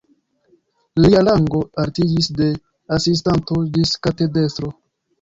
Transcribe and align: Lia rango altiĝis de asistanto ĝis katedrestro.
Lia 1.05 1.21
rango 1.27 1.61
altiĝis 1.85 2.31
de 2.41 2.49
asistanto 2.99 3.63
ĝis 3.79 3.97
katedrestro. 4.09 4.77